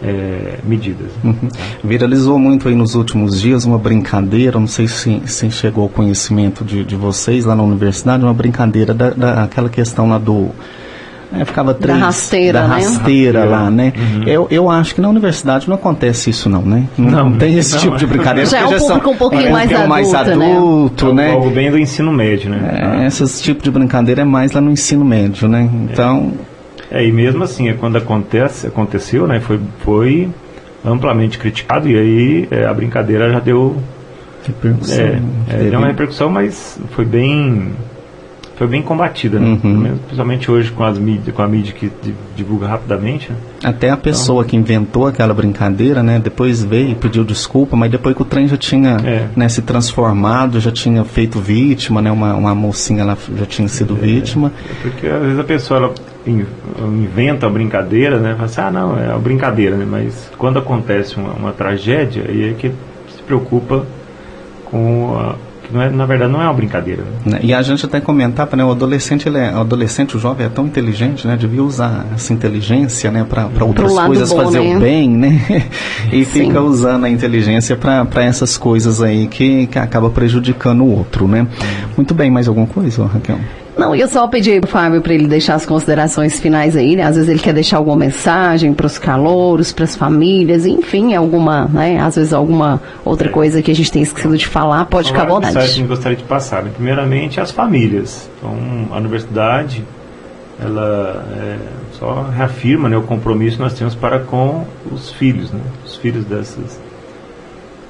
é, 0.04 0.60
medidas. 0.64 1.12
Uhum. 1.24 1.48
Viralizou 1.84 2.38
muito 2.38 2.68
aí 2.68 2.76
nos 2.76 2.96
últimos 2.96 3.40
dias 3.40 3.64
uma 3.64 3.78
brincadeira, 3.78 4.60
não 4.60 4.68
sei 4.68 4.88
se, 4.88 5.22
se 5.26 5.50
chegou 5.50 5.84
ao 5.84 5.90
conhecimento 5.90 6.66
de, 6.66 6.84
de 6.84 6.96
vocês 6.96 7.46
lá 7.46 7.56
na 7.56 7.64
universidade, 7.64 8.24
uma 8.24 8.34
brincadeira 8.34 8.94
da, 8.94 9.12
daquela 9.12 9.70
questão 9.70 10.10
lá 10.10 10.18
do 10.18 10.50
é, 11.40 11.46
ficava 11.46 11.74
três. 11.74 11.98
Da 11.98 12.06
rasteira, 12.06 12.62
da 12.62 12.68
né? 12.68 12.76
rasteira 12.76 13.46
lá, 13.46 13.70
né? 13.70 13.94
Uhum. 13.98 14.24
Eu, 14.28 14.48
eu 14.52 14.70
acho 14.70 14.94
que 14.94 15.02
na 15.02 15.10
universidade 15.10 15.68
não 15.68 15.76
acontece 15.76 16.30
isso, 16.30 16.50
não, 16.50 16.62
né? 16.62 16.88
Não, 16.98 17.10
não, 17.10 17.30
não 17.30 17.38
tem 17.38 17.58
esse 17.58 17.74
não, 17.74 17.82
tipo 17.82 17.98
de 17.98 18.06
brincadeira. 18.06 18.50
Já 18.50 18.60
é 18.60 18.66
um 18.66 18.70
já 18.70 18.78
público 18.78 19.04
são, 19.04 19.14
um 19.14 19.18
pouquinho 19.18 19.48
é, 19.48 19.52
mais, 19.52 19.72
é 19.72 19.74
adulto, 19.76 19.90
mais 19.90 20.14
adulto, 20.14 21.14
né? 21.14 21.28
né? 21.28 21.34
Algo 21.34 21.50
bem 21.50 21.72
do 21.72 21.78
ensino 21.78 22.12
médio, 22.12 22.50
né? 22.50 23.04
É, 23.04 23.08
esse 23.08 23.42
tipo 23.42 23.64
de 23.64 23.72
brincadeira 23.72 24.22
é 24.22 24.26
mais 24.26 24.52
lá 24.52 24.62
no 24.62 24.72
ensino 24.72 25.04
médio, 25.04 25.48
né? 25.48 25.70
Então. 25.92 26.34
É, 26.92 27.06
e 27.06 27.12
mesmo 27.12 27.44
assim, 27.44 27.70
é 27.70 27.74
quando 27.74 27.98
acontece, 27.98 28.68
aconteceu, 28.68 29.26
né? 29.26 29.40
Foi, 29.40 29.60
foi 29.80 30.30
amplamente 30.86 31.40
criticado 31.40 31.90
e 31.90 31.98
aí 31.98 32.48
é, 32.52 32.66
a 32.66 32.74
brincadeira 32.74 33.32
já 33.32 33.40
deu. 33.40 33.78
Repercussão. 34.46 35.06
É, 35.06 35.20
é, 35.50 35.70
deu 35.70 35.80
uma 35.80 35.88
repercussão, 35.88 36.30
mas 36.30 36.78
foi 36.92 37.06
bem 37.06 37.72
foi 38.64 38.68
bem 38.68 38.82
combatida, 38.82 39.40
né? 39.40 39.60
Uhum. 39.62 39.98
Principalmente 40.06 40.50
hoje 40.50 40.72
com, 40.72 40.84
as 40.86 40.98
mídia, 40.98 41.34
com 41.34 41.42
a 41.42 41.48
mídia 41.48 41.74
que 41.74 41.92
divulga 42.34 42.66
rapidamente. 42.66 43.30
Né? 43.30 43.38
Até 43.62 43.90
a 43.90 43.98
pessoa 43.98 44.40
então, 44.40 44.50
que 44.50 44.56
inventou 44.56 45.06
aquela 45.06 45.34
brincadeira, 45.34 46.02
né? 46.02 46.18
Depois 46.18 46.64
veio 46.64 46.92
e 46.92 46.96
pediu 46.96 47.26
desculpa, 47.26 47.76
mas 47.76 47.92
depois 47.92 48.16
que 48.16 48.22
o 48.22 48.26
trem 48.26 48.48
já 48.48 48.56
tinha 48.56 48.98
é. 49.04 49.28
né, 49.36 49.50
se 49.50 49.62
transformado, 49.62 50.62
já 50.62 50.72
tinha 50.72 51.04
feito 51.04 51.40
vítima, 51.40 52.02
né? 52.02 52.10
Uma, 52.10 52.36
uma 52.36 52.56
mocinha 52.56 53.04
lá 53.04 53.18
já 53.38 53.46
tinha 53.46 53.68
sido 53.68 53.98
é, 53.98 54.00
vítima. 54.00 54.52
Porque 54.82 55.08
às 55.08 55.22
vezes 55.22 55.40
a 55.40 55.44
pessoa 55.44 55.80
ela 55.80 55.94
inventa 56.26 57.46
a 57.46 57.50
brincadeira, 57.50 58.18
né? 58.18 58.34
Fala 58.34 58.46
assim, 58.46 58.62
ah 58.62 58.72
não, 58.72 58.98
é 58.98 59.10
uma 59.10 59.20
brincadeira, 59.20 59.76
né? 59.76 59.86
Mas 59.90 60.32
quando 60.38 60.58
acontece 60.58 61.18
uma, 61.18 61.34
uma 61.34 61.52
tragédia, 61.52 62.24
aí 62.30 62.50
é 62.50 62.54
que 62.54 62.70
se 63.14 63.22
preocupa 63.24 63.86
com 64.64 65.18
a 65.18 65.36
não 65.74 65.82
é, 65.82 65.90
na 65.90 66.06
verdade 66.06 66.32
não 66.32 66.42
é 66.42 66.46
uma 66.46 66.54
brincadeira. 66.54 67.04
Né? 67.26 67.40
E 67.42 67.54
a 67.54 67.62
gente 67.62 67.86
até 67.86 68.00
comentava, 68.00 68.56
né, 68.56 68.64
o 68.64 68.72
adolescente, 68.72 69.28
ele 69.28 69.40
é, 69.40 69.52
o 69.54 69.60
adolescente, 69.60 70.16
o 70.16 70.20
jovem 70.20 70.46
é 70.46 70.50
tão 70.50 70.66
inteligente, 70.68 71.28
né, 71.28 71.36
devia 71.36 71.64
usar 71.64 72.06
essa 72.14 72.32
inteligência, 72.32 73.12
né, 73.12 73.26
para 73.28 73.66
outras 73.66 73.92
coisas, 73.92 74.30
bom, 74.32 74.44
fazer 74.44 74.62
né? 74.62 74.78
o 74.78 74.80
bem, 74.80 75.10
né, 75.10 75.42
e 76.12 76.24
Sim. 76.24 76.46
fica 76.46 76.62
usando 76.62 77.06
a 77.06 77.10
inteligência 77.10 77.76
para 77.76 78.24
essas 78.24 78.58
coisas 78.58 79.02
aí 79.02 79.28
que, 79.28 79.68
que 79.68 79.80
acaba 79.80 80.10
prejudicando 80.10 80.84
o 80.84 80.98
outro, 80.98 81.28
né. 81.28 81.48
Muito 81.98 82.14
bem, 82.14 82.30
mais 82.30 82.48
alguma 82.48 82.68
coisa, 82.68 83.06
Raquel? 83.06 83.40
Não, 83.78 83.96
eu 83.96 84.08
só 84.08 84.28
pedi 84.28 84.60
pro 84.60 84.70
Fábio 84.70 85.02
para 85.02 85.14
ele 85.14 85.28
deixar 85.28 85.56
as 85.56 85.66
considerações 85.66 86.40
finais 86.40 86.76
aí, 86.76 86.96
né? 86.96 87.04
Às 87.04 87.16
vezes 87.16 87.30
ele 87.30 87.40
quer 87.40 87.54
deixar 87.54 87.78
alguma 87.78 87.98
mensagem 87.98 88.74
para 88.74 88.86
os 88.86 89.00
calouros, 89.00 89.72
para 89.72 89.84
as 89.84 89.96
famílias, 89.96 90.66
enfim, 90.66 91.16
alguma, 91.16 91.66
né? 91.66 92.00
Às 92.00 92.16
vezes 92.16 92.34
alguma 92.34 92.82
outra 93.04 93.30
coisa 93.30 93.62
que 93.62 93.72
a 93.72 93.76
gente 93.76 93.92
tem 93.92 94.04
esquecido 94.04 94.38
de 94.38 94.48
falar, 94.48 94.86
pode 94.86 95.08
ficar 95.08 95.24
à 95.24 95.26
vontade. 95.26 95.56
mensagem 95.56 95.76
que 95.76 95.82
eu 95.82 95.88
gostaria 95.88 96.18
de 96.18 96.24
passar, 96.24 96.64
né? 96.64 96.72
primeiramente 96.74 97.40
as 97.40 97.52
famílias. 97.52 98.30
Então, 98.38 98.56
a 98.92 98.98
universidade, 98.98 99.84
ela 100.64 101.26
é, 101.36 101.58
só 101.94 102.30
reafirma 102.36 102.88
né, 102.88 102.98
o 102.98 103.02
compromisso 103.02 103.58
que 103.58 103.64
nós 103.64 103.74
temos 103.74 103.96
para 103.96 104.20
com 104.20 104.66
os 104.92 105.12
filhos, 105.12 105.52
né? 105.52 105.62
Os 105.84 105.96
filhos 105.96 106.26
dessas 106.26 106.80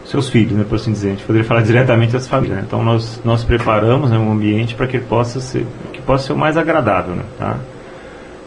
seus 0.06 0.30
filhos, 0.30 0.54
né, 0.54 0.66
por 0.68 0.76
assim 0.76 0.92
dizer. 0.92 1.10
A 1.10 1.12
gente 1.12 1.24
poderia 1.24 1.48
falar 1.48 1.62
diretamente 1.62 2.14
das 2.14 2.28
famílias. 2.28 2.58
Né? 2.58 2.64
Então 2.68 2.84
nós 2.84 3.22
nós 3.24 3.44
preparamos 3.44 4.10
né, 4.10 4.18
um 4.18 4.32
ambiente 4.32 4.76
para 4.76 4.88
que 4.88 4.98
ele 4.98 5.06
possa 5.06 5.40
ser 5.40 5.66
que 5.92 6.02
possa 6.02 6.28
ser 6.28 6.34
o 6.34 6.38
mais 6.38 6.58
agradável, 6.58 7.16
né, 7.16 7.24
tá? 7.38 7.58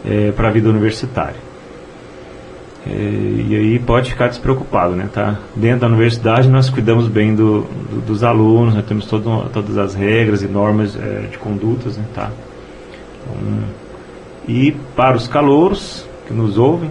É, 0.05 0.31
para 0.31 0.49
a 0.49 0.51
vida 0.51 0.69
universitária. 0.69 1.47
É, 2.85 2.91
e 2.91 3.55
aí 3.55 3.79
pode 3.79 4.11
ficar 4.11 4.27
despreocupado, 4.27 4.95
né, 4.95 5.09
tá? 5.11 5.39
Dentro 5.55 5.81
da 5.81 5.87
universidade 5.87 6.47
nós 6.47 6.69
cuidamos 6.69 7.07
bem 7.07 7.35
do, 7.35 7.61
do 7.61 8.01
dos 8.05 8.23
alunos, 8.23 8.75
né, 8.75 8.83
temos 8.87 9.05
todo, 9.07 9.49
todas 9.51 9.77
as 9.77 9.95
regras 9.95 10.41
e 10.41 10.47
normas 10.47 10.95
é, 10.95 11.27
de 11.29 11.37
condutas, 11.37 11.97
né, 11.97 12.05
tá? 12.13 12.31
Então, 13.23 13.63
e 14.47 14.71
para 14.95 15.17
os 15.17 15.27
calouros 15.27 16.07
que 16.25 16.33
nos 16.33 16.57
ouvem, 16.57 16.89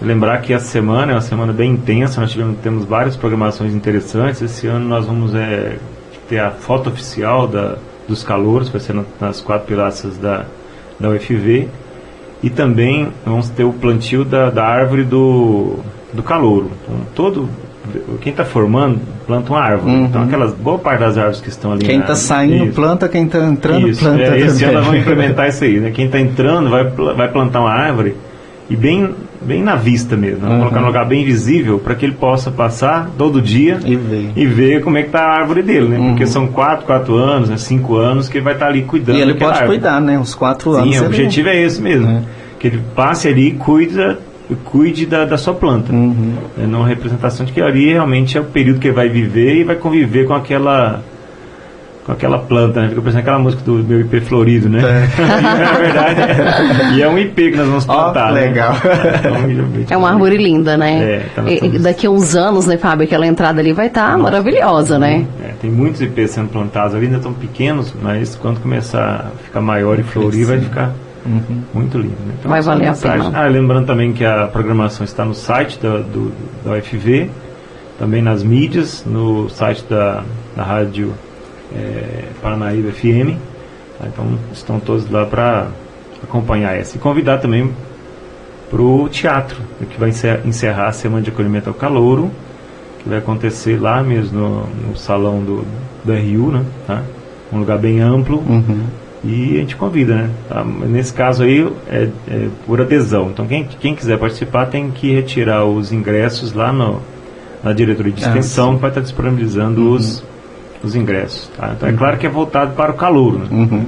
Lembrar 0.00 0.40
que 0.40 0.52
essa 0.52 0.66
semana 0.66 1.12
é 1.12 1.14
uma 1.14 1.20
semana 1.20 1.52
bem 1.52 1.72
intensa, 1.72 2.20
nós 2.20 2.30
tivemos, 2.30 2.58
temos 2.60 2.84
várias 2.84 3.16
programações 3.16 3.74
interessantes. 3.74 4.40
Esse 4.40 4.66
ano 4.66 4.88
nós 4.88 5.06
vamos 5.06 5.34
é, 5.34 5.76
ter 6.28 6.38
a 6.38 6.50
foto 6.50 6.88
oficial 6.88 7.46
da, 7.46 7.76
dos 8.08 8.22
calouros, 8.22 8.68
vai 8.68 8.80
ser 8.80 8.96
nas 9.20 9.40
quatro 9.40 9.66
pilastras 9.66 10.16
da, 10.16 10.46
da 10.98 11.10
UFV. 11.10 11.68
E 12.42 12.48
também 12.48 13.08
vamos 13.24 13.50
ter 13.50 13.64
o 13.64 13.72
plantio 13.72 14.24
da, 14.24 14.48
da 14.48 14.64
árvore 14.64 15.04
do, 15.04 15.80
do 16.12 16.22
calouro. 16.22 16.70
Então, 16.82 16.96
todo, 17.14 17.48
quem 18.20 18.30
está 18.30 18.44
formando 18.44 19.00
planta 19.26 19.52
uma 19.52 19.60
árvore. 19.60 19.92
Uhum. 19.92 20.04
Então 20.06 20.22
aquelas 20.22 20.52
boa 20.52 20.78
parte 20.78 21.00
das 21.00 21.16
árvores 21.16 21.40
que 21.40 21.48
estão 21.48 21.72
ali. 21.72 21.84
Quem 21.84 22.00
está 22.00 22.16
saindo 22.16 22.64
isso. 22.64 22.74
planta, 22.74 23.08
quem 23.08 23.26
está 23.26 23.38
entrando 23.44 23.88
isso. 23.88 24.00
planta. 24.00 24.22
É, 24.22 24.40
esse 24.40 24.64
ano 24.64 24.74
nós 24.74 24.86
vamos 24.86 25.00
implementar 25.00 25.48
isso 25.48 25.64
aí. 25.64 25.78
Né? 25.78 25.90
Quem 25.90 26.06
está 26.06 26.18
entrando 26.18 26.68
vai, 26.70 26.84
vai 26.84 27.28
plantar 27.28 27.60
uma 27.60 27.70
árvore 27.70 28.16
e 28.68 28.76
bem, 28.76 29.14
bem 29.40 29.62
na 29.62 29.76
vista 29.76 30.16
mesmo. 30.16 30.46
Uhum. 30.46 30.58
Colocar 30.58 30.80
num 30.80 30.86
lugar 30.86 31.06
bem 31.06 31.24
visível 31.24 31.78
para 31.78 31.94
que 31.94 32.04
ele 32.04 32.14
possa 32.14 32.50
passar 32.50 33.10
todo 33.16 33.40
dia 33.40 33.78
e 33.84 33.96
ver, 33.96 34.32
e 34.36 34.46
ver 34.46 34.82
como 34.82 34.98
é 34.98 35.02
que 35.02 35.08
está 35.08 35.22
a 35.22 35.38
árvore 35.38 35.62
dele, 35.62 35.88
né? 35.88 35.98
Uhum. 35.98 36.08
Porque 36.10 36.26
são 36.26 36.46
quatro, 36.46 36.86
quatro 36.86 37.16
anos, 37.16 37.48
né? 37.48 37.56
cinco 37.56 37.96
anos 37.96 38.28
que 38.28 38.38
ele 38.38 38.44
vai 38.44 38.54
estar 38.54 38.66
tá 38.66 38.70
ali 38.70 38.82
cuidando. 38.82 39.18
E 39.18 39.22
ele 39.22 39.34
pode 39.34 39.58
árvore. 39.58 39.78
cuidar, 39.78 40.00
né? 40.00 40.18
Os 40.18 40.34
quatro 40.34 40.72
anos. 40.72 40.96
Sim, 40.96 41.02
o 41.02 41.06
objetivo 41.06 41.48
é 41.48 41.60
esse 41.62 41.80
mesmo. 41.80 42.06
Uhum. 42.06 42.22
Que 42.58 42.66
ele 42.66 42.80
passe 42.94 43.28
ali 43.28 43.48
e 43.48 43.52
cuida 43.52 44.18
cuide 44.64 45.06
da, 45.06 45.24
da 45.24 45.38
sua 45.38 45.54
planta. 45.54 45.92
Uhum. 45.92 46.34
É 46.58 46.64
uma 46.64 46.86
representação 46.86 47.46
de 47.46 47.52
que 47.52 47.60
ali 47.60 47.92
realmente 47.92 48.36
é 48.36 48.40
o 48.40 48.44
período 48.44 48.80
que 48.80 48.88
ele 48.88 48.94
vai 48.94 49.08
viver 49.08 49.56
e 49.56 49.64
vai 49.64 49.76
conviver 49.76 50.26
com 50.26 50.34
aquela 50.34 51.02
com 52.04 52.12
aquela 52.12 52.38
planta, 52.38 52.80
né? 52.80 52.88
Fica 52.88 53.00
parecendo 53.00 53.22
aquela 53.22 53.38
música 53.38 53.62
do 53.62 53.74
meu 53.74 54.00
IP 54.00 54.20
florido, 54.22 54.68
né? 54.68 54.80
É. 54.80 55.62
Na 55.62 55.72
verdade, 55.78 56.20
é, 56.20 56.94
e 56.94 57.02
é 57.02 57.08
um 57.08 57.18
IP 57.18 57.50
que 57.50 57.56
nós 57.56 57.66
vamos 57.66 57.84
plantar. 57.84 58.30
Oh, 58.30 58.34
legal. 58.34 58.72
Né? 58.72 59.86
É 59.88 59.96
uma 59.96 60.10
árvore 60.10 60.36
linda, 60.36 60.76
né? 60.76 61.02
É, 61.02 61.26
tá 61.34 61.42
e, 61.50 61.78
daqui 61.78 62.06
a 62.06 62.10
uns 62.10 62.34
anos, 62.34 62.66
né, 62.66 62.76
Fábio, 62.76 63.04
aquela 63.04 63.26
entrada 63.26 63.60
ali 63.60 63.72
vai 63.72 63.86
estar 63.86 64.12
tá 64.12 64.18
maravilhosa, 64.18 64.98
né? 64.98 65.26
É, 65.44 65.52
tem 65.60 65.70
muitos 65.70 66.00
IPs 66.00 66.30
sendo 66.32 66.48
plantados 66.48 66.94
ali, 66.94 67.06
ainda 67.06 67.18
estão 67.18 67.32
pequenos, 67.32 67.94
mas 68.00 68.34
quando 68.34 68.60
começar 68.60 69.32
a 69.32 69.44
ficar 69.44 69.60
maior 69.60 69.98
e 69.98 70.02
florir, 70.02 70.46
vai 70.46 70.60
ficar 70.60 70.92
Uhum. 71.24 71.62
Muito 71.74 71.98
lindo. 71.98 72.16
Né? 72.26 72.34
Então, 72.38 72.50
vai 72.50 72.62
valer 72.62 72.88
a 72.88 72.94
pena. 72.94 73.30
Ah, 73.34 73.46
lembrando 73.46 73.86
também 73.86 74.10
que 74.12 74.24
a 74.24 74.46
programação 74.46 75.04
está 75.04 75.24
no 75.24 75.34
site 75.34 75.78
da, 75.78 75.98
do, 75.98 76.32
da 76.64 76.72
UFV, 76.72 77.30
também 77.98 78.22
nas 78.22 78.42
mídias, 78.42 79.04
no 79.06 79.48
site 79.50 79.84
da, 79.88 80.22
da 80.56 80.62
rádio 80.62 81.12
é, 81.74 82.24
Paranaíba 82.42 82.90
FM. 82.92 83.38
Tá? 83.98 84.06
Então 84.06 84.38
estão 84.52 84.80
todos 84.80 85.10
lá 85.10 85.26
para 85.26 85.68
acompanhar 86.22 86.76
essa. 86.76 86.96
E 86.96 87.00
convidar 87.00 87.38
também 87.38 87.72
para 88.70 88.82
o 88.82 89.08
teatro, 89.08 89.60
que 89.90 89.98
vai 89.98 90.10
encerrar 90.44 90.88
a 90.88 90.92
Semana 90.92 91.22
de 91.22 91.30
Acolhimento 91.30 91.68
ao 91.68 91.74
Calouro, 91.74 92.30
que 93.00 93.08
vai 93.08 93.18
acontecer 93.18 93.80
lá 93.80 94.02
mesmo 94.02 94.38
no, 94.38 94.66
no 94.88 94.96
salão 94.96 95.42
do, 95.42 95.64
do 96.04 96.12
RU, 96.12 96.52
né? 96.52 96.64
Tá? 96.86 97.02
Um 97.52 97.58
lugar 97.58 97.78
bem 97.78 98.00
amplo. 98.00 98.38
Uhum. 98.38 98.84
E 99.22 99.56
a 99.56 99.60
gente 99.60 99.76
convida, 99.76 100.14
né? 100.14 100.30
Tá? 100.48 100.64
Nesse 100.64 101.12
caso 101.12 101.42
aí 101.42 101.68
é, 101.88 102.08
é, 102.28 102.48
por 102.66 102.80
adesão. 102.80 103.30
Então 103.30 103.46
quem, 103.46 103.64
quem 103.64 103.94
quiser 103.94 104.18
participar 104.18 104.66
tem 104.66 104.90
que 104.90 105.12
retirar 105.12 105.64
os 105.64 105.92
ingressos 105.92 106.52
lá 106.52 106.72
no, 106.72 107.02
na 107.62 107.72
diretoria 107.72 108.12
de 108.12 108.24
ah, 108.24 108.28
extensão, 108.28 108.70
ah, 108.70 108.74
que 108.76 108.80
vai 108.80 108.90
estar 108.90 109.00
disponibilizando 109.00 109.82
uhum. 109.82 109.94
os, 109.94 110.22
os 110.82 110.94
ingressos. 110.94 111.50
Tá? 111.56 111.72
Então 111.76 111.88
é 111.88 111.92
claro 111.92 112.18
que 112.18 112.26
é 112.26 112.30
voltado 112.30 112.74
para 112.74 112.92
o 112.92 112.94
calor, 112.94 113.38
né? 113.38 113.46
uhum. 113.50 113.86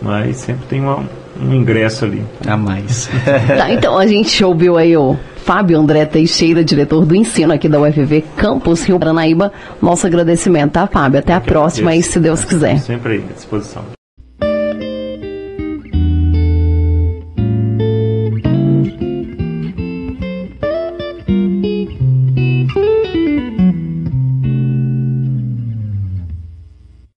mas 0.00 0.36
sempre 0.36 0.66
tem 0.66 0.80
uma, 0.80 1.04
um 1.40 1.52
ingresso 1.52 2.04
ali. 2.04 2.24
A 2.46 2.56
mais. 2.56 3.08
tá, 3.56 3.72
então 3.72 3.98
a 3.98 4.06
gente 4.06 4.44
ouviu 4.44 4.76
aí 4.76 4.96
o 4.96 5.16
Fábio 5.44 5.78
André 5.78 6.04
Teixeira, 6.04 6.62
diretor 6.62 7.06
do 7.06 7.14
ensino 7.14 7.52
aqui 7.52 7.68
da 7.68 7.80
UFV 7.80 8.24
Campus 8.36 8.84
Rio 8.84 8.98
Paranaíba. 8.98 9.52
Nosso 9.80 10.06
agradecimento, 10.06 10.72
tá, 10.72 10.86
Fábio? 10.86 11.20
Até 11.20 11.32
a 11.32 11.40
próxima 11.40 11.94
e 11.96 12.02
se 12.02 12.20
Deus 12.20 12.44
quiser. 12.44 12.78
Sempre 12.78 13.14
aí, 13.14 13.24
à 13.30 13.32
disposição. 13.32 13.97